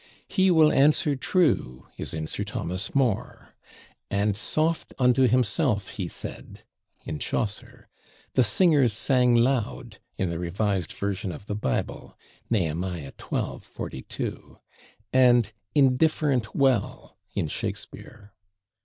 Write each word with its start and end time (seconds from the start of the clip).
"He 0.27 0.49
will 0.49 0.71
answer 0.71 1.15
/trewe/" 1.15 1.85
is 1.95 2.11
in 2.11 2.25
Sir 2.25 2.43
Thomas 2.43 2.95
More; 2.95 3.53
"and 4.09 4.33
/soft/ 4.33 4.93
unto 4.97 5.27
himself 5.27 5.89
he 5.89 6.07
sayd" 6.07 6.63
in 7.05 7.19
Chaucer; 7.19 7.87
"the 8.33 8.43
singers 8.43 8.93
sang 8.93 9.37
/loud/" 9.37 9.99
in 10.15 10.31
the 10.31 10.39
Revised 10.39 10.91
Version 10.91 11.31
of 11.31 11.45
the 11.45 11.53
Bible 11.53 12.17
(Nehemiah 12.49 13.13
xii, 13.21 13.59
42), 13.61 14.57
and 15.13 15.53
"/indifferent/ 15.75 16.55
well" 16.55 17.15
in 17.35 17.47
Shakespeare. 17.47 18.33